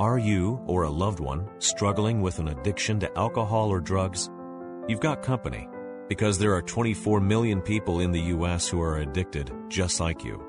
Are 0.00 0.18
you 0.18 0.60
or 0.66 0.82
a 0.82 0.90
loved 0.90 1.20
one 1.20 1.48
struggling 1.60 2.20
with 2.20 2.40
an 2.40 2.48
addiction 2.48 2.98
to 2.98 3.16
alcohol 3.16 3.68
or 3.68 3.78
drugs? 3.78 4.28
You've 4.88 4.98
got 4.98 5.22
company 5.22 5.68
because 6.08 6.36
there 6.36 6.52
are 6.52 6.62
24 6.62 7.20
million 7.20 7.62
people 7.62 8.00
in 8.00 8.10
the 8.10 8.22
U.S. 8.22 8.66
who 8.66 8.80
are 8.80 8.98
addicted 8.98 9.52
just 9.68 10.00
like 10.00 10.24
you. 10.24 10.42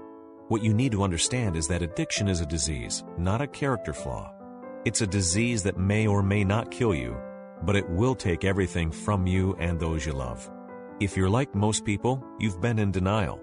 What 0.48 0.64
you 0.64 0.74
need 0.74 0.94
to 0.94 1.04
understand 1.04 1.56
is 1.56 1.68
that 1.68 1.84
addiction 1.84 2.28
is 2.28 2.42
a 2.42 2.46
disease, 2.48 3.04
not 3.20 3.40
a 3.40 3.46
character 3.46 3.94
flaw. 3.94 4.34
It's 4.84 5.02
a 5.02 5.08
disease 5.08 5.62
that 5.62 5.78
may 5.78 6.08
or 6.08 6.24
may 6.24 6.44
not 6.44 6.72
kill 6.72 6.96
you, 6.96 7.16
but 7.62 7.76
it 7.76 7.88
will 7.88 8.16
take 8.16 8.46
everything 8.46 8.90
from 8.90 9.28
you 9.28 9.56
and 9.60 9.80
those 9.80 10.08
you 10.08 10.14
love. 10.14 10.50
If 11.00 11.16
you're 11.16 11.30
like 11.30 11.54
most 11.54 11.86
people, 11.86 12.24
you've 12.40 12.62
been 12.62 12.80
in 12.80 12.90
denial. 12.90 13.40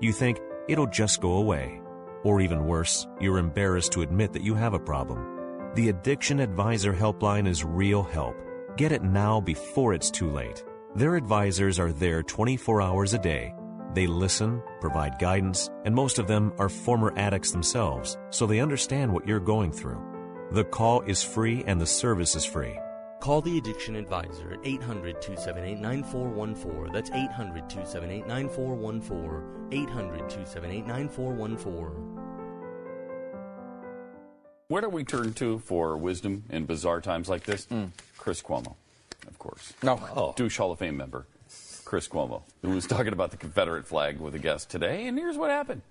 You 0.00 0.12
think 0.12 0.38
it'll 0.68 0.86
just 0.86 1.20
go 1.20 1.38
away. 1.38 1.80
Or 2.22 2.40
even 2.40 2.66
worse, 2.66 3.08
you're 3.20 3.38
embarrassed 3.38 3.90
to 3.92 4.02
admit 4.02 4.32
that 4.34 4.44
you 4.44 4.54
have 4.54 4.74
a 4.74 4.78
problem. 4.78 5.39
The 5.76 5.90
Addiction 5.90 6.40
Advisor 6.40 6.92
Helpline 6.92 7.46
is 7.46 7.64
real 7.64 8.02
help. 8.02 8.34
Get 8.76 8.90
it 8.90 9.04
now 9.04 9.40
before 9.40 9.94
it's 9.94 10.10
too 10.10 10.28
late. 10.28 10.64
Their 10.96 11.14
advisors 11.14 11.78
are 11.78 11.92
there 11.92 12.24
24 12.24 12.82
hours 12.82 13.14
a 13.14 13.18
day. 13.20 13.54
They 13.94 14.08
listen, 14.08 14.64
provide 14.80 15.20
guidance, 15.20 15.70
and 15.84 15.94
most 15.94 16.18
of 16.18 16.26
them 16.26 16.52
are 16.58 16.68
former 16.68 17.16
addicts 17.16 17.52
themselves, 17.52 18.18
so 18.30 18.46
they 18.46 18.58
understand 18.58 19.12
what 19.12 19.28
you're 19.28 19.38
going 19.38 19.70
through. 19.70 20.02
The 20.50 20.64
call 20.64 21.02
is 21.02 21.22
free 21.22 21.62
and 21.68 21.80
the 21.80 21.86
service 21.86 22.34
is 22.34 22.44
free. 22.44 22.76
Call 23.20 23.40
the 23.40 23.56
Addiction 23.58 23.94
Advisor 23.94 24.54
at 24.54 24.66
800 24.66 25.22
278 25.22 25.78
9414. 25.78 26.92
That's 26.92 27.10
800 27.10 27.70
278 27.70 28.26
9414. 28.26 29.68
800 29.70 30.18
278 30.18 30.86
9414. 30.86 32.09
Where 34.70 34.80
do 34.80 34.88
we 34.88 35.02
turn 35.02 35.34
to 35.34 35.58
for 35.58 35.96
wisdom 35.96 36.44
in 36.48 36.64
bizarre 36.64 37.00
times 37.00 37.28
like 37.28 37.42
this? 37.42 37.64
Hmm. 37.64 37.86
Chris 38.16 38.40
Cuomo, 38.40 38.76
of 39.26 39.36
course. 39.36 39.72
No. 39.82 40.00
Oh. 40.14 40.32
Douche 40.36 40.58
Hall 40.58 40.70
of 40.70 40.78
Fame 40.78 40.96
member, 40.96 41.26
Chris 41.84 42.06
Cuomo, 42.06 42.42
who 42.62 42.70
was 42.70 42.86
talking 42.86 43.12
about 43.12 43.32
the 43.32 43.36
Confederate 43.36 43.84
flag 43.84 44.20
with 44.20 44.32
a 44.36 44.38
guest 44.38 44.70
today, 44.70 45.08
and 45.08 45.18
here's 45.18 45.36
what 45.36 45.50
happened. 45.50 45.82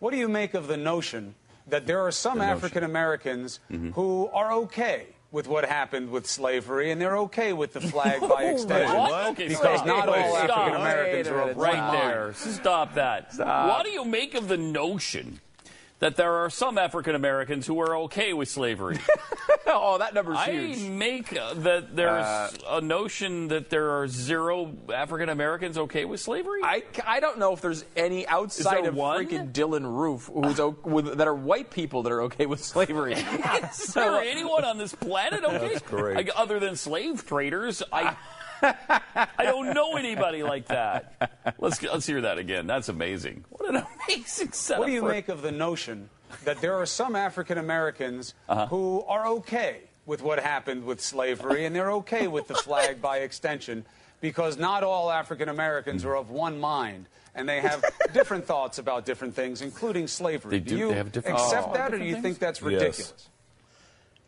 What 0.00 0.10
do 0.10 0.18
you 0.18 0.28
make 0.28 0.52
of 0.52 0.66
the 0.66 0.76
notion 0.76 1.34
that 1.66 1.86
there 1.86 2.00
are 2.00 2.12
some 2.12 2.40
The. 2.40 2.44
African 2.44 2.84
Americans 2.84 3.58
mm-hmm. 3.72 3.92
who 3.92 4.28
are 4.34 4.52
okay 4.52 5.06
with 5.32 5.48
what 5.48 5.64
happened 5.64 6.10
with 6.10 6.26
slavery 6.26 6.90
and 6.90 7.00
they're 7.00 7.16
okay 7.20 7.54
with 7.54 7.72
the 7.72 7.80
flag 7.90 8.20
by 8.20 8.44
extension? 8.50 8.98
What? 8.98 9.28
Okay, 9.28 9.48
because 9.48 9.78
stop. 9.78 9.86
not 9.86 10.10
all 10.10 10.36
African 10.36 10.74
Americans 10.78 11.28
are 11.28 11.48
of 11.48 11.56
right 11.56 11.90
there. 11.90 12.34
Stop 12.34 12.96
that. 12.96 13.32
What 13.38 13.86
do 13.86 13.92
you 13.92 14.04
make 14.04 14.34
of 14.34 14.48
the 14.48 14.58
notion 14.58 15.40
that 16.04 16.16
there 16.16 16.34
are 16.34 16.50
some 16.50 16.76
African 16.76 17.14
Americans 17.14 17.66
who 17.66 17.80
are 17.80 17.96
okay 18.00 18.34
with 18.34 18.46
slavery? 18.50 18.98
oh, 19.66 19.96
that 19.96 20.12
number's 20.12 20.36
I 20.36 20.50
huge. 20.50 20.84
I 20.84 20.88
make 20.90 21.34
uh, 21.34 21.54
that 21.54 21.96
there's 21.96 22.26
Uh, 22.26 22.50
a 22.68 22.80
notion 22.82 23.48
that 23.48 23.70
there 23.70 23.90
are 23.90 24.06
zero 24.06 24.70
African 24.92 25.30
Americans 25.30 25.78
okay 25.78 26.04
with 26.04 26.20
slavery. 26.20 26.60
I, 26.62 26.82
I 27.06 27.20
don't 27.20 27.38
know 27.38 27.54
if 27.54 27.62
there's 27.62 27.86
any 27.96 28.26
outside 28.28 28.82
there 28.82 28.90
of 28.90 28.96
one? 28.96 29.24
freaking 29.24 29.50
Dylann 29.52 29.86
Roof 29.86 30.30
who's 30.30 30.60
o- 30.60 30.76
with, 30.84 31.16
that 31.16 31.26
are 31.26 31.34
white 31.34 31.70
people 31.70 32.02
that 32.02 32.12
are 32.12 32.20
okay 32.24 32.44
with 32.44 32.62
slavery. 32.62 33.14
Is 33.72 33.94
there 33.94 34.20
anyone 34.20 34.62
on 34.66 34.76
this 34.76 34.94
planet 34.94 35.42
okay? 35.42 35.68
That's 35.72 35.80
great. 35.88 36.16
Like, 36.16 36.30
other 36.36 36.60
than 36.60 36.76
slave 36.76 37.24
traders, 37.26 37.82
I 37.90 38.14
I 38.62 39.44
don't 39.44 39.74
know 39.74 39.96
anybody 39.96 40.42
like 40.42 40.66
that. 40.66 41.54
Let's 41.58 41.82
let's 41.82 42.06
hear 42.06 42.20
that 42.22 42.38
again. 42.38 42.66
That's 42.66 42.88
amazing. 42.88 43.44
What 43.50 43.74
an 43.74 43.84
amazing 44.08 44.52
setup. 44.52 44.80
What 44.80 44.86
do 44.86 44.92
you 44.92 45.00
for- 45.00 45.08
make 45.08 45.28
of 45.28 45.42
the 45.42 45.52
notion 45.52 46.08
that 46.44 46.60
there 46.60 46.74
are 46.74 46.86
some 46.86 47.14
African 47.16 47.58
Americans 47.58 48.34
Uh-huh. 48.48 48.66
who 48.66 49.02
are 49.08 49.26
okay 49.26 49.82
with 50.06 50.22
what 50.22 50.38
happened 50.40 50.84
with 50.84 51.00
slavery 51.00 51.64
and 51.64 51.74
they're 51.74 51.92
okay 51.92 52.26
with 52.28 52.48
the 52.48 52.54
flag 52.54 53.00
by 53.00 53.18
extension 53.18 53.84
because 54.20 54.56
not 54.58 54.82
all 54.82 55.10
African 55.10 55.48
Americans 55.48 56.04
are 56.04 56.16
of 56.16 56.30
one 56.30 56.58
mind 56.60 57.06
and 57.34 57.48
they 57.48 57.60
have 57.60 57.84
different 58.12 58.44
thoughts 58.46 58.78
about 58.78 59.04
different 59.04 59.34
things, 59.34 59.60
including 59.62 60.06
slavery. 60.06 60.58
They 60.58 60.60
do- 60.60 60.76
you 60.76 60.88
they 60.90 60.94
have 60.96 61.12
different 61.12 61.38
accept 61.38 61.64
thoughts 61.66 61.78
that, 61.78 61.94
or 61.94 61.98
do 61.98 62.04
you 62.04 62.14
different 62.16 62.24
think 62.24 62.38
that's 62.38 62.58
things? 62.60 62.72
ridiculous? 62.72 63.28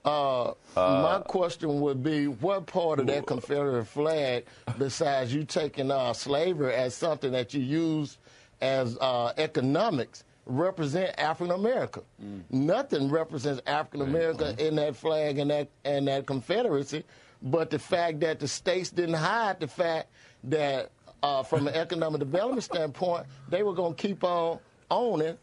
Uh, 0.07 0.55
my 0.77 1.21
question 1.27 1.81
would 1.81 2.03
be, 2.03 2.27
what 2.29 2.67
part 2.67 3.01
of 3.01 3.09
that 3.09 3.27
Confederate 3.27 3.87
flag, 3.87 4.45
besides 4.79 5.35
you 5.35 5.43
taking 5.45 5.91
uh, 5.91 6.13
slavery 6.13 6.73
as 6.75 6.95
something 6.95 7.33
that 7.33 7.53
you 7.53 7.61
use 7.61 8.19
as 8.61 8.97
uh, 9.01 9.33
economics, 9.37 10.23
represent 10.47 11.13
African 11.19 11.55
America? 11.57 12.03
Nothing 12.51 13.11
represents 13.11 13.61
African 13.67 14.03
America 14.03 14.55
in 14.65 14.77
that 14.77 14.95
flag 14.95 15.39
and 15.39 15.51
that 15.51 15.69
and 15.85 16.07
that 16.07 16.25
Confederacy, 16.27 17.03
but 17.43 17.71
the 17.71 17.79
fact 17.79 18.21
that 18.21 18.39
the 18.39 18.47
states 18.47 18.91
didn't 18.91 19.15
hide 19.15 19.59
the 19.59 19.67
fact 19.67 20.09
that, 20.45 20.91
uh, 21.25 21.43
from 21.43 21.67
an 21.67 21.75
economic 21.75 22.21
development 22.21 22.63
standpoint, 22.63 23.27
they 23.49 23.65
were 23.65 23.75
going 23.75 23.95
to 23.95 24.01
keep 24.01 24.23
on 24.23 24.61
owning 24.89 25.37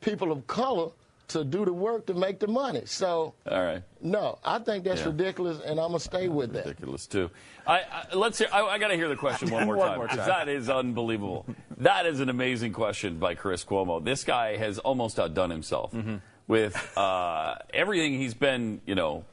people 0.00 0.30
of 0.30 0.46
color 0.46 0.90
to 1.28 1.42
do 1.44 1.64
the 1.64 1.72
work 1.72 2.06
to 2.06 2.14
make 2.14 2.38
the 2.38 2.46
money. 2.46 2.82
So, 2.84 3.34
all 3.50 3.62
right. 3.64 3.82
No, 4.00 4.38
I 4.44 4.58
think 4.60 4.84
that's 4.84 5.00
Yeah. 5.00 5.08
ridiculous, 5.08 5.60
and 5.60 5.80
I'm 5.80 5.88
gonna 5.88 6.00
stay 6.00 6.28
with 6.28 6.52
that. 6.52 6.66
Ridiculous 6.66 7.06
too. 7.06 7.30
I, 7.66 7.80
I 7.80 8.14
let's 8.14 8.38
hear. 8.38 8.48
I, 8.52 8.62
I 8.62 8.78
got 8.78 8.88
to 8.88 8.94
hear 8.94 9.08
the 9.08 9.16
question 9.16 9.50
one 9.50 9.66
more 9.66 9.76
One 9.78 9.88
time. 9.88 9.98
more 9.98 10.06
'cause 10.08 10.18
time. 10.18 10.28
That 10.28 10.48
is 10.48 10.70
unbelievable. 10.70 11.46
that 11.78 12.06
is 12.06 12.20
an 12.20 12.28
amazing 12.28 12.72
question 12.72 13.18
by 13.18 13.34
Chris 13.34 13.64
Cuomo. 13.64 14.04
This 14.04 14.22
guy 14.24 14.56
has 14.56 14.78
almost 14.78 15.18
outdone 15.18 15.50
himself 15.50 15.92
Mm-hmm. 15.92 16.16
with 16.46 16.96
uh, 16.96 17.56
everything 17.74 18.14
he's 18.18 18.34
been, 18.34 18.80
you 18.86 18.94
know, 18.94 19.24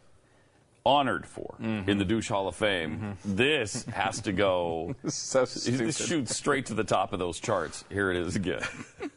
honored 0.85 1.25
for 1.25 1.55
Mm-hmm. 1.61 1.89
in 1.89 1.97
the 1.99 2.05
douche 2.05 2.27
Hall 2.29 2.47
of 2.47 2.55
Fame. 2.55 3.17
This 3.23 3.83
has 3.85 4.19
to 4.21 4.33
go. 4.33 4.95
so 5.07 5.45
This 5.45 6.03
shoots 6.05 6.35
straight 6.35 6.65
to 6.67 6.73
the 6.73 6.83
top 6.83 7.13
of 7.13 7.19
those 7.19 7.39
charts. 7.39 7.85
Here 7.89 8.09
it 8.11 8.17
is 8.17 8.35
again. 8.35 8.61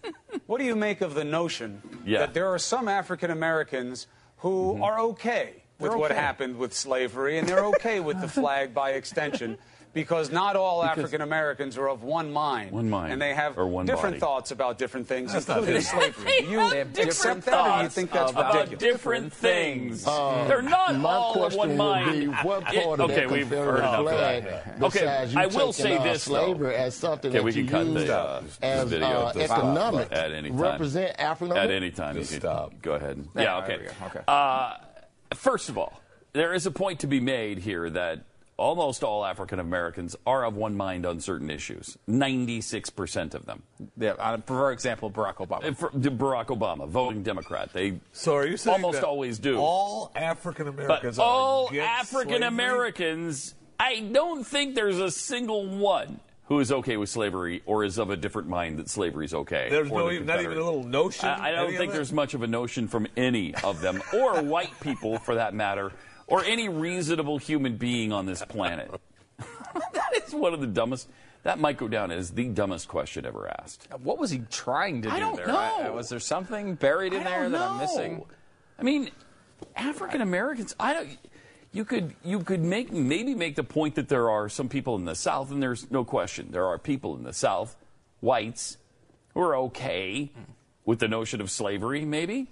What 0.47 0.59
do 0.59 0.65
you 0.65 0.77
make 0.77 1.01
of 1.01 1.15
the 1.15 1.25
notion 1.25 1.83
Yeah. 2.07 2.21
that 2.21 2.35
there 2.35 2.47
are 2.47 2.59
some 2.59 2.89
African 2.89 3.31
Americans 3.31 4.07
who 4.39 4.75
mm-hmm. 4.75 4.83
are 4.83 5.01
okay 5.01 5.65
with 5.79 5.91
They're 5.91 5.99
what 5.99 6.13
happened 6.13 6.57
with 6.57 6.73
slavery 6.73 7.39
and 7.39 7.49
they're 7.49 7.67
okay 7.67 8.01
with 8.01 8.21
the 8.21 8.29
flag 8.41 8.73
by 8.73 8.91
extension? 8.93 9.59
Because 9.97 10.31
not 10.31 10.57
all 10.57 10.83
Because- 10.83 10.99
African 10.99 11.23
Americans 11.23 11.79
are 11.79 11.89
of 11.89 12.03
one 12.03 12.31
mind. 12.31 12.71
One 12.71 12.91
mind. 12.91 13.15
And 13.15 13.23
they 13.23 13.33
have 13.33 13.57
Or 13.57 13.67
one 13.67 13.87
different 13.87 14.17
body. 14.17 14.21
thoughts 14.21 14.51
about 14.51 14.77
different 14.77 15.09
things, 15.09 15.33
That's 15.33 15.49
including 15.49 15.81
slavery. 15.81 16.33
You 16.51 16.59
have 16.59 16.73
accept 16.73 16.93
different 16.95 17.45
that 17.47 17.55
or 17.55 17.57
you 17.57 17.65
thoughts 17.83 17.95
think 17.95 18.13
that's 18.13 18.31
about 18.31 18.55
ridiculous? 18.55 18.83
different 18.83 19.33
things. 19.33 20.07
Uh, 20.07 20.45
They're 20.49 20.61
not 20.61 20.97
all 21.03 21.45
of 21.45 21.55
one 21.55 21.79
mind. 21.79 22.21
be, 22.21 22.27
what 22.27 22.63
It- 22.75 22.85
part 22.85 23.01
of 23.01 23.11
okay, 23.11 23.21
that 23.21 23.31
we've 23.31 23.49
heard 23.49 23.79
enough 23.79 24.01
of 24.01 24.07
that. 24.11 24.79
besides 24.81 25.33
you 25.35 25.41
I 25.41 25.47
will 25.47 25.73
taking, 25.73 25.73
say 25.73 25.97
uh, 25.97 26.03
this, 26.03 26.25
though. 26.27 26.45
slavery 26.45 26.75
as 26.77 26.95
something 26.95 27.31
Okay, 27.31 27.39
that 27.39 27.45
we 27.45 27.53
can 27.55 27.65
you 27.65 27.71
cut 27.71 27.87
use 27.87 28.05
the, 28.05 28.19
uh, 28.19 28.43
as 28.61 28.89
video 28.91 29.09
uh, 29.09 29.31
of 29.31 29.37
economic, 29.39 30.13
at 30.13 30.31
any 30.31 30.51
time. 30.51 30.59
represent 30.59 31.19
African 31.19 31.57
At 31.57 31.71
any 31.71 31.91
time, 31.91 32.17
you 32.19 32.25
can 32.27 32.41
Stop. 32.41 32.73
go 32.83 32.93
ahead. 32.93 33.27
Yeah, 33.35 33.43
Yeah, 33.43 33.59
okay. 33.65 33.89
Okay. 34.09 34.21
Uh, 34.29 34.75
first 35.35 35.71
of 35.71 35.79
all, 35.79 35.99
there 36.35 36.53
is 36.53 36.67
a 36.67 36.71
point 36.71 37.01
to 37.01 37.07
be 37.07 37.19
made 37.19 37.61
here 37.61 37.89
that 37.89 38.21
almost 38.57 39.03
all 39.03 39.25
African 39.25 39.59
Americans 39.59 40.17
are 40.27 40.45
of 40.45 40.57
one 40.57 40.77
mind 40.77 41.07
on 41.07 41.21
certain 41.21 41.51
issues. 41.51 41.97
Ninety-six 42.07 42.91
percent 42.91 43.35
of 43.35 43.47
them. 43.47 43.63
Yeah, 43.97 44.13
uh, 44.13 44.39
for 44.39 44.73
example, 44.73 45.11
Barack 45.11 45.37
Obama. 45.37 45.77
For- 45.77 45.91
Barack 45.91 46.47
Obama, 46.47 46.89
voting 46.89 47.23
Democrat, 47.23 47.73
they 47.73 48.01
So 48.13 48.35
are 48.35 48.47
you 48.47 48.57
saying 48.57 48.75
almost 48.75 49.01
that 49.01 49.07
always 49.07 49.39
do. 49.39 49.59
All 49.59 50.13
African 50.15 50.69
Americans 50.69 51.19
are 51.19 51.27
all 51.27 51.71
African? 51.75 52.43
Americans, 52.43 53.55
I 53.79 54.01
don't 54.01 54.45
think 54.45 54.75
there's 54.75 54.99
a 54.99 55.11
single 55.11 55.67
one 55.67 56.21
who 56.47 56.61
is 56.61 56.71
okay 56.71 56.97
with 56.97 57.09
slavery 57.09 57.61
or 57.67 57.85
is 57.85 57.99
of 57.99 58.11
a 58.11 58.17
different 58.17 58.49
mind 58.49 58.79
that 58.79 58.89
slavery 58.89 59.25
is 59.25 59.35
okay. 59.35 59.67
There's 59.69 59.91
no 59.91 60.09
the 60.09 60.21
not 60.21 60.41
even 60.41 60.53
a 60.53 60.63
little 60.63 60.85
notion, 60.85 61.29
I, 61.29 61.49
I 61.49 61.53
don't 61.53 61.77
think 61.77 61.93
there's 61.93 62.13
much 62.13 62.35
of 62.35 62.43
a 62.43 62.47
notion 62.47 62.87
from 62.89 63.09
any 63.17 63.55
of 63.57 63.81
them, 63.81 64.03
or 64.15 64.41
white 64.43 64.79
people 64.81 65.19
for 65.19 65.35
that 65.35 65.55
matter, 65.55 65.93
or 66.27 66.45
any 66.45 66.69
reasonable 66.69 67.39
human 67.39 67.77
being 67.77 68.13
on 68.13 68.27
this 68.27 68.45
planet. 68.45 68.91
that 69.39 70.11
is 70.27 70.35
one 70.35 70.55
of 70.55 70.61
the 70.61 70.67
dumbest. 70.67 71.09
That 71.43 71.59
might 71.59 71.77
go 71.77 71.87
down 71.87 72.11
as 72.11 72.33
the 72.33 72.49
dumbest 72.49 72.89
question 72.89 73.25
ever 73.25 73.49
asked. 73.61 73.87
What 74.03 74.19
was 74.19 74.31
he 74.31 74.43
trying 74.51 75.03
to 75.03 75.09
do 75.09 75.15
I 75.15 75.21
don't 75.21 75.37
there? 75.37 75.47
know. 75.47 75.93
was 75.95 76.09
there 76.09 76.19
something 76.19 76.75
buried 76.75 77.13
in 77.13 77.21
I 77.21 77.25
there 77.25 77.49
that 77.49 77.61
I'm 77.61 77.79
missing? 77.79 78.25
I 78.79 78.83
mean, 78.83 79.11
African 79.77 80.21
Americans. 80.21 80.75
I 80.81 80.95
don't. 80.95 81.19
You 81.73 81.85
could 81.85 82.15
you 82.25 82.41
could 82.41 82.63
make 82.63 82.93
maybe 82.93 83.35
make 83.35 83.55
the 83.55 83.65
point 83.65 83.95
that 83.97 84.09
there 84.09 84.31
are 84.31 84.49
some 84.49 84.69
people 84.69 84.97
in 84.97 85.05
the 85.05 85.15
South, 85.15 85.51
and 85.51 85.63
there's 85.63 85.91
no 85.91 86.05
question 86.05 86.49
there 86.51 86.67
are 86.67 86.79
people 86.79 87.17
in 87.17 87.23
the 87.23 87.33
South, 87.33 87.77
whites, 88.21 88.79
who 89.35 89.41
are 89.41 89.57
okay 89.57 90.33
with 90.85 90.99
the 90.99 91.09
notion 91.09 91.41
of 91.41 91.51
slavery. 91.51 92.05
Maybe 92.05 92.49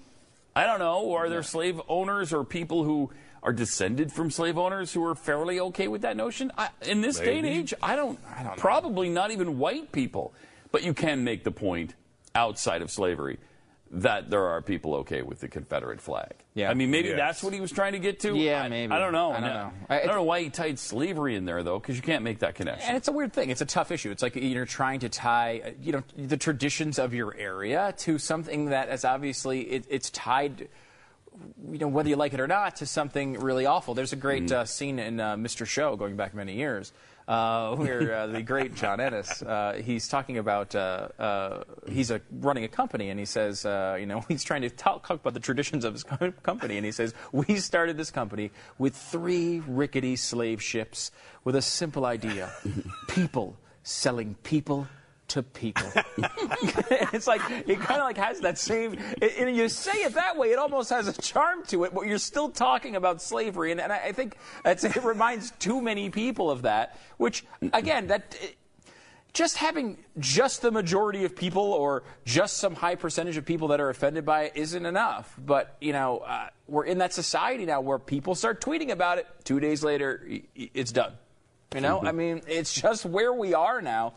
I 0.54 0.66
don't 0.66 0.78
know. 0.78 1.14
Are 1.14 1.28
there 1.28 1.42
slave 1.42 1.80
owners 1.88 2.32
or 2.32 2.44
people 2.44 2.84
who 2.84 3.10
are 3.44 3.52
descended 3.52 4.11
from 4.12 4.31
slave 4.31 4.58
owners 4.58 4.93
who 4.93 5.05
are 5.05 5.14
fairly 5.14 5.61
okay 5.61 5.87
with 5.87 6.02
that 6.02 6.17
notion? 6.17 6.50
I, 6.58 6.70
in 6.82 7.00
this 7.02 7.19
day 7.20 7.38
and 7.38 7.46
age, 7.46 7.73
I 7.82 7.94
don't. 7.94 8.19
Probably 8.56 9.08
not 9.08 9.31
even 9.31 9.58
white 9.58 9.93
people. 9.93 10.35
But 10.73 10.82
you 10.82 10.94
can 10.94 11.23
make 11.23 11.44
the 11.44 11.52
point 11.52 11.94
outside 12.35 12.82
of 12.82 12.91
slavery 12.91 13.38
that 13.93 14.29
there 14.29 14.44
are 14.46 14.61
people 14.61 14.94
okay 14.96 15.23
with 15.23 15.38
the 15.38 15.46
Confederate 15.46 16.00
flag. 16.00 16.32
Yeah. 16.55 16.69
I 16.69 16.75
mean, 16.75 16.91
maybe 16.91 17.11
Yes. 17.11 17.17
that's 17.19 17.43
what 17.44 17.52
he 17.52 17.61
was 17.61 17.70
trying 17.70 17.93
to 17.93 18.00
get 18.00 18.19
to. 18.20 18.35
Yeah, 18.35 18.62
I, 18.62 18.69
maybe. 18.69 18.93
I 18.93 18.99
don't 18.99 19.12
know. 19.12 19.31
I 19.31 19.35
don't 19.38 19.43
No. 19.50 19.55
know. 19.55 19.73
I, 19.88 20.00
I- 20.00 20.06
don't 20.06 20.17
know 20.17 20.25
why 20.25 20.41
he 20.43 20.50
tied 20.50 20.81
slavery 20.81 21.37
in 21.37 21.44
there 21.44 21.62
though, 21.62 21.79
because 21.79 21.94
you 21.94 22.02
can't 22.02 22.25
make 22.25 22.41
that 22.41 22.56
connection. 22.56 22.88
And 22.88 22.96
it's 22.96 23.06
a 23.06 23.12
weird 23.12 23.32
thing. 23.32 23.50
It's 23.50 23.61
a 23.61 23.67
tough 23.67 23.93
issue. 23.93 24.11
It's 24.11 24.23
like 24.23 24.35
you're 24.35 24.67
trying 24.67 24.99
to 25.00 25.08
tie, 25.08 25.62
uh, 25.64 25.70
you 25.81 25.93
know, 25.93 26.02
the 26.17 26.37
traditions 26.37 26.99
of 26.99 27.14
your 27.14 27.37
area 27.37 27.94
to 27.99 28.19
something 28.19 28.70
that 28.70 28.88
is 28.88 29.05
obviously 29.05 29.61
it, 29.61 29.85
it's 29.88 30.11
tied, 30.11 30.67
you 31.70 31.78
know, 31.78 31.88
whether 31.88 32.08
you 32.08 32.16
like 32.16 32.32
it 32.32 32.40
or 32.40 32.46
not, 32.46 32.76
to 32.76 32.86
something 32.86 33.40
really 33.40 33.66
awful. 33.66 33.94
There's 33.94 34.12
a 34.12 34.16
great 34.16 34.50
uh, 34.52 34.64
scene 34.64 34.98
in 34.98 35.19
uh, 35.19 35.36
Mr. 35.36 35.66
Show 35.66 35.96
going 35.96 36.16
back 36.16 36.34
many 36.34 36.54
years. 36.54 36.92
Uh, 37.26 37.75
where 37.76 38.14
uh, 38.14 38.26
the 38.26 38.42
great 38.42 38.75
John 38.75 39.00
Ennis, 39.00 39.40
uh, 39.40 39.81
he's 39.82 40.08
talking 40.08 40.36
about 40.36 40.75
uh, 40.75 41.08
uh, 41.19 41.64
he's 41.88 42.10
a, 42.10 42.20
running 42.31 42.64
a 42.64 42.69
company, 42.69 43.08
and 43.08 43.19
he 43.19 43.25
says, 43.25 43.64
uh, 43.64 43.96
you 43.98 44.04
know, 44.04 44.20
he's 44.28 44.44
trying 44.44 44.60
to 44.60 44.69
talk, 44.69 45.06
talk 45.06 45.20
about 45.20 45.32
the 45.32 45.40
traditions 45.40 45.86
of 45.86 45.94
his 45.94 46.04
co- 46.04 46.32
company, 46.42 46.76
and 46.76 46.84
he 46.84 46.92
says, 46.92 47.14
we 47.32 47.56
started 47.56 47.96
this 47.96 48.10
company 48.10 48.50
with 48.76 48.94
three 48.94 49.62
rickety 49.66 50.16
slave 50.16 50.62
ships 50.62 51.10
with 51.44 51.56
a 51.56 51.62
simple 51.62 52.04
idea: 52.04 52.52
people 53.08 53.56
selling 53.82 54.34
people 54.42 54.86
to 55.28 55.42
people. 55.42 55.86
it's 57.12 57.26
like 57.26 57.40
it 57.50 57.80
kind 57.80 58.00
of 58.00 58.06
like 58.06 58.16
has 58.16 58.40
that 58.40 58.58
same. 58.58 58.98
And 59.20 59.56
you 59.56 59.68
say 59.68 59.92
it 59.98 60.14
that 60.14 60.36
way, 60.36 60.50
it 60.50 60.58
almost 60.58 60.90
has 60.90 61.08
a 61.08 61.12
charm 61.20 61.64
to 61.66 61.84
it, 61.84 61.94
but 61.94 62.06
you're 62.06 62.18
still 62.18 62.50
talking 62.50 62.96
about 62.96 63.22
slavery, 63.22 63.72
and, 63.72 63.80
and 63.80 63.92
I, 63.92 64.12
think 64.12 64.36
it 64.64 65.04
reminds 65.04 65.50
too 65.52 65.80
many 65.80 66.10
people 66.10 66.50
of 66.50 66.62
that. 66.62 66.98
Which 67.16 67.44
again, 67.72 68.08
that. 68.08 68.36
just 69.32 69.56
having 69.56 69.98
just 70.18 70.62
the 70.62 70.70
majority 70.70 71.24
of 71.24 71.34
people 71.34 71.72
or 71.72 72.04
just 72.24 72.58
some 72.58 72.74
high 72.74 72.94
percentage 72.94 73.36
of 73.36 73.44
people 73.44 73.68
that 73.68 73.80
are 73.80 73.90
offended 73.90 74.24
by 74.24 74.44
it 74.44 74.52
isn't 74.54 74.86
enough. 74.86 75.34
But, 75.38 75.76
you 75.80 75.92
know, 75.92 76.18
uh, 76.18 76.50
we're 76.68 76.84
in 76.84 76.98
that 76.98 77.12
society 77.12 77.66
now 77.66 77.80
where 77.80 77.98
people 77.98 78.34
start 78.34 78.60
tweeting 78.60 78.90
about 78.90 79.18
it. 79.18 79.26
Two 79.42 79.58
days 79.58 79.82
later, 79.82 80.26
it's 80.54 80.92
done. 80.92 81.14
You 81.75 81.81
know, 81.81 82.00
I 82.02 82.12
mean, 82.12 82.43
it's 82.49 82.72
just 82.72 83.05
where 83.05 83.32
we 83.32 83.55
are 83.55 83.81
now. 83.82 84.14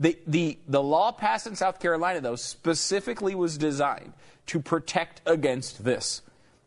The, 0.00 0.16
the, 0.26 0.58
the 0.68 0.82
law 0.82 1.10
passed 1.12 1.46
in 1.46 1.56
South 1.56 1.80
Carolina, 1.80 2.20
though, 2.20 2.36
specifically 2.36 3.34
was 3.34 3.58
designed 3.58 4.12
to 4.46 4.60
protect 4.60 5.20
against 5.26 5.84
this. 5.84 6.22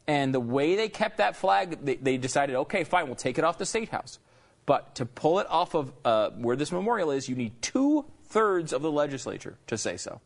And 0.07 0.33
the 0.33 0.39
way 0.39 0.75
they 0.75 0.89
kept 0.89 1.17
that 1.17 1.35
flag, 1.37 1.79
they, 1.85 1.95
they 1.95 2.17
decided, 2.17 2.55
okay, 2.55 2.83
fine, 2.83 3.05
we'll 3.05 3.15
take 3.15 3.37
it 3.37 3.43
off 3.43 3.57
the 3.57 3.65
state 3.65 3.89
house. 3.89 4.19
But 4.65 4.95
to 4.95 5.05
pull 5.05 5.39
it 5.39 5.47
off 5.49 5.75
of 5.75 5.93
uh, 6.03 6.31
where 6.31 6.55
this 6.55 6.71
memorial 6.71 7.11
is, 7.11 7.29
you 7.29 7.35
need 7.35 7.61
two 7.61 8.05
thirds 8.25 8.73
of 8.73 8.81
the 8.81 8.91
legislature 8.91 9.57
to 9.67 9.77
say 9.77 9.97
so. 9.97 10.19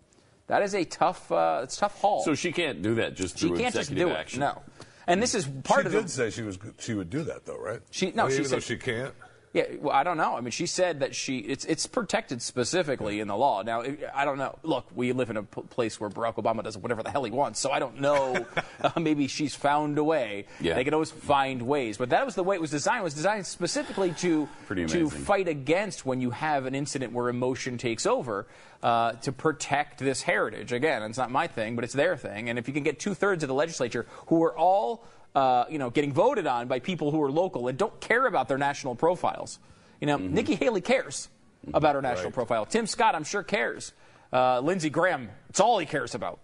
That 0.47 0.61
is 0.63 0.73
a 0.75 0.83
tough, 0.85 1.31
uh, 1.31 1.61
it's 1.63 1.77
tough 1.77 1.99
haul. 2.01 2.23
so 2.23 2.35
she 2.35 2.51
can't 2.51 2.81
do 2.81 2.95
that 2.95 3.15
just 3.15 3.39
she 3.39 3.47
can't 3.49 3.73
just 3.73 3.89
executive 3.91 4.09
do 4.09 4.15
action. 4.15 4.41
it. 4.41 4.45
No. 4.45 4.61
And 5.07 5.21
this 5.21 5.35
is 5.35 5.45
part 5.63 5.81
she 5.81 5.87
of 5.87 5.91
did 5.93 6.05
the, 6.05 6.09
say 6.09 6.29
she 6.29 6.41
was 6.43 6.57
she 6.79 6.93
would 6.93 7.09
do 7.09 7.23
that 7.23 7.45
though, 7.45 7.57
right? 7.59 7.79
She- 7.91 8.11
no, 8.11 8.23
Well, 8.23 8.31
she 8.31 8.39
even 8.39 8.51
though 8.51 8.59
said- 8.59 8.63
she 8.63 8.77
can't. 8.77 9.13
Yeah, 9.55 9.67
well, 9.79 9.95
I 9.95 10.03
don't 10.03 10.17
know. 10.17 10.35
I 10.35 10.41
mean, 10.41 10.51
she 10.51 10.65
said 10.65 10.99
that 10.99 11.15
she 11.15 11.37
it's 11.37 11.63
it's 11.63 11.87
protected 11.87 12.41
specifically 12.41 13.21
in 13.21 13.29
the 13.29 13.37
law. 13.37 13.61
Now, 13.61 13.83
I 14.13 14.25
don't 14.25 14.37
know. 14.37 14.59
Look, 14.63 14.85
we 14.93 15.13
live 15.13 15.29
in 15.29 15.37
a 15.37 15.43
p- 15.43 15.61
place 15.61 15.97
where 15.97 16.09
Barack 16.09 16.35
Obama 16.35 16.61
does 16.61 16.77
whatever 16.77 17.03
the 17.03 17.09
hell 17.09 17.23
he 17.23 17.31
wants, 17.31 17.61
so 17.61 17.71
I 17.71 17.79
don't 17.79 18.01
know. 18.01 18.45
uh, 18.81 18.99
maybe 18.99 19.27
she's 19.27 19.55
found 19.55 19.97
a 19.97 20.03
way. 20.03 20.47
Yeah. 20.59 20.73
They 20.73 20.83
can 20.83 20.93
always 20.93 21.11
find 21.11 21.61
ways, 21.61 21.97
but 21.97 22.09
that 22.09 22.25
was 22.25 22.35
the 22.35 22.43
way 22.43 22.55
it 22.55 22.61
was 22.61 22.71
designed. 22.71 22.99
It 22.99 23.03
was 23.05 23.13
designed 23.13 23.45
specifically 23.45 24.11
to 24.15 24.49
to 24.89 25.09
fight 25.09 25.47
against 25.47 26.05
when 26.05 26.19
you 26.19 26.31
have 26.31 26.65
an 26.65 26.75
incident 26.75 27.13
where 27.13 27.29
emotion 27.29 27.77
takes 27.77 28.05
over. 28.05 28.47
Uh, 28.83 29.13
to 29.13 29.31
protect 29.31 29.97
this 29.97 30.21
heritage. 30.21 30.71
Again, 30.71 31.01
it's 31.01 31.17
not 31.17 31.31
my 31.31 31.47
thing, 31.47 31.75
but 31.75 31.83
it's 31.83 31.93
their 31.93 32.15
thing. 32.15 32.49
And 32.49 32.59
if 32.59 32.67
you 32.67 32.73
can 32.73 32.83
get 32.83 32.99
two 32.99 33.15
thirds 33.15 33.41
of 33.43 33.47
the 33.47 33.55
legislature 33.55 34.05
who 34.27 34.43
are 34.43 34.55
all, 34.55 35.03
uh, 35.35 35.65
you 35.69 35.77
know, 35.77 35.89
getting 35.89 36.13
voted 36.13 36.47
on 36.47 36.67
by 36.67 36.79
people 36.79 37.11
who 37.11 37.21
are 37.21 37.31
local 37.31 37.67
and 37.67 37.77
don't 37.77 37.99
care 37.99 38.25
about 38.25 38.47
their 38.47 38.57
national 38.57 38.95
profiles. 38.95 39.59
You 40.01 40.07
know, 40.07 40.17
Mm-hmm. 40.17 40.33
Nikki 40.33 40.55
Haley 40.55 40.81
cares 40.81 41.29
about 41.73 41.95
her 41.95 42.01
national 42.01 42.31
profile. 42.31 42.65
Tim 42.65 42.87
Scott, 42.87 43.15
I'm 43.15 43.23
sure, 43.23 43.43
cares. 43.43 43.93
Uh, 44.31 44.59
Lindsey 44.59 44.89
Graham, 44.89 45.29
it's 45.49 45.59
all 45.59 45.77
he 45.79 45.85
cares 45.85 46.15
about. 46.15 46.39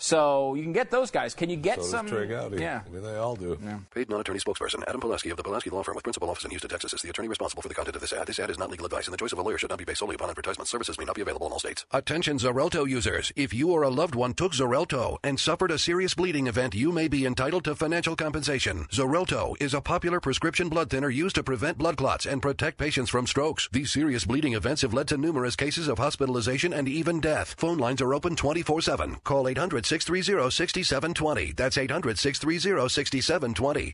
So 0.00 0.54
you 0.54 0.62
can 0.62 0.72
get 0.72 0.90
those 0.90 1.10
guys. 1.10 1.34
Can 1.34 1.50
you 1.50 1.56
get 1.56 1.76
So 1.82 1.88
some? 1.88 2.06
Trey 2.06 2.26
Gowdy. 2.26 2.58
Yeah. 2.58 2.80
I 2.86 2.88
mean, 2.88 3.02
they 3.02 3.16
all 3.16 3.36
do. 3.36 3.58
Paid 3.94 4.08
non-attorney 4.08 4.40
spokesperson 4.40 4.82
Adam 4.88 5.00
Pulaski 5.00 5.30
of 5.30 5.36
the 5.36 5.42
Pulaski 5.42 5.70
Law 5.70 5.82
Firm 5.82 5.94
with 5.94 6.04
principal 6.04 6.30
office 6.30 6.44
in 6.44 6.50
Houston, 6.50 6.70
Texas 6.70 6.94
is 6.94 7.02
the 7.02 7.10
attorney 7.10 7.28
responsible 7.28 7.62
for 7.62 7.68
the 7.68 7.74
content 7.74 7.96
of 7.96 8.00
this 8.00 8.12
ad. 8.12 8.26
This 8.26 8.38
ad 8.38 8.50
is 8.50 8.58
not 8.58 8.70
legal 8.70 8.86
advice, 8.86 9.06
and 9.06 9.12
the 9.12 9.18
choice 9.18 9.32
of 9.32 9.38
a 9.38 9.42
lawyer 9.42 9.58
should 9.58 9.68
not 9.70 9.78
be 9.78 9.84
based 9.84 9.98
solely 9.98 10.14
upon 10.14 10.30
advertisement. 10.30 10.68
Services 10.68 10.98
may 10.98 11.04
not 11.04 11.14
be 11.16 11.22
available 11.22 11.46
in 11.46 11.52
all 11.52 11.58
states. 11.58 11.84
Attention 11.92 12.38
Xarelto 12.38 12.88
users. 12.88 13.30
If 13.36 13.52
you 13.52 13.70
or 13.70 13.82
a 13.82 13.90
loved 13.90 14.14
one 14.14 14.32
took 14.32 14.52
Xarelto 14.52 15.18
and 15.22 15.38
suffered 15.38 15.70
a 15.70 15.78
serious 15.78 16.14
bleeding 16.14 16.46
event, 16.46 16.74
you 16.74 16.92
may 16.92 17.06
be 17.06 17.26
entitled 17.26 17.64
to 17.64 17.74
financial 17.74 18.16
compensation. 18.16 18.86
Xarelto 18.90 19.54
is 19.60 19.74
a 19.74 19.82
popular 19.82 20.18
prescription 20.18 20.70
blood 20.70 20.88
thinner 20.88 21.10
used 21.10 21.34
to 21.34 21.42
prevent 21.42 21.76
blood 21.76 21.98
clots 21.98 22.24
and 22.24 22.40
protect 22.40 22.78
patients 22.78 23.10
from 23.10 23.26
strokes. 23.26 23.68
These 23.70 23.92
serious 23.92 24.24
bleeding 24.24 24.54
events 24.54 24.80
have 24.82 24.94
led 24.94 25.08
to 25.08 25.18
numerous 25.18 25.56
cases 25.56 25.88
of 25.88 25.98
hospitalization 25.98 26.72
and 26.72 26.88
even 26.88 27.20
death. 27.20 27.54
Phone 27.58 27.76
lines 27.76 28.00
are 28.00 28.14
open 28.14 28.34
24-7. 28.34 29.22
Call 29.24 29.46
800-630-6720. 29.90 31.56
That's 31.56 31.76
800-630-6720. 31.76 33.88